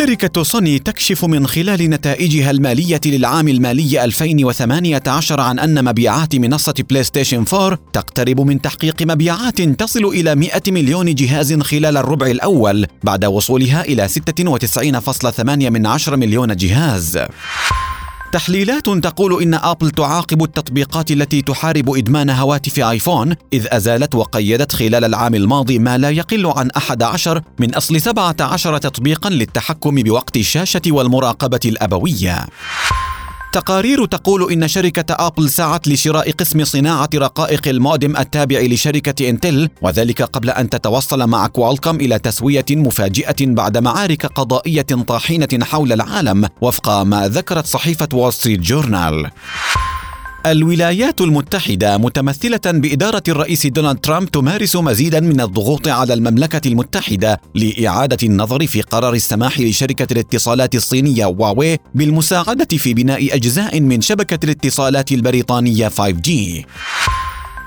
[0.00, 7.02] شركة سوني تكشف من خلال نتائجها المالية للعام المالي 2018 عن أن مبيعات منصة بلاي
[7.02, 13.24] ستيشن 4 تقترب من تحقيق مبيعات تصل إلى 100 مليون جهاز خلال الربع الأول بعد
[13.24, 17.18] وصولها إلى 96.8 مليون جهاز.
[18.32, 25.04] تحليلات تقول إن أبل تعاقب التطبيقات التي تحارب إدمان هواتف آيفون إذ أزالت وقيدت خلال
[25.04, 31.60] العام الماضي ما لا يقل عن 11 من أصل 17 تطبيقا للتحكم بوقت الشاشة والمراقبة
[31.64, 32.46] الأبوية.
[33.52, 40.22] تقارير تقول إن شركة آبل سعت لشراء قسم صناعة رقائق المودم التابع لشركة إنتل وذلك
[40.22, 47.02] قبل أن تتوصل مع كوالكوم إلى تسوية مفاجئة بعد معارك قضائية طاحنة حول العالم وفق
[47.02, 49.30] ما ذكرت صحيفة وول ستريت جورنال.
[50.46, 58.18] الولايات المتحدة متمثلة بإدارة الرئيس دونالد ترامب تمارس مزيدا من الضغوط على المملكة المتحدة لإعادة
[58.22, 65.12] النظر في قرار السماح لشركة الاتصالات الصينية هواوي بالمساعدة في بناء أجزاء من شبكة الاتصالات
[65.12, 66.30] البريطانية 5G.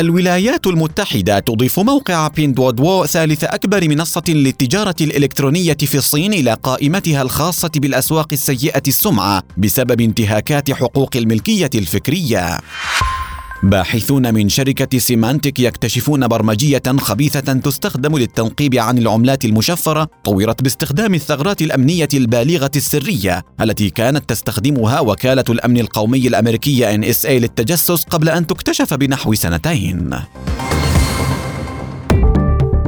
[0.00, 7.70] الولايات المتحدة تضيف موقع بيندوودوو ثالث أكبر منصة للتجارة الإلكترونية في الصين إلى قائمتها الخاصة
[7.76, 12.58] بالأسواق السيئة السمعة بسبب انتهاكات حقوق الملكية الفكرية.
[13.68, 21.62] باحثون من شركة سيمانتك يكتشفون برمجية خبيثة تستخدم للتنقيب عن العملات المشفرة طورت باستخدام الثغرات
[21.62, 28.94] الأمنية البالغة السرية التي كانت تستخدمها وكالة الأمن القومي الأمريكية NSA للتجسس قبل أن تكتشف
[28.94, 30.10] بنحو سنتين.